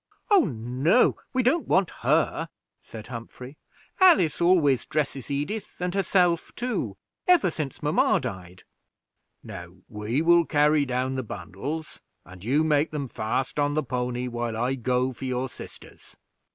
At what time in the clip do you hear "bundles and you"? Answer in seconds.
11.21-12.63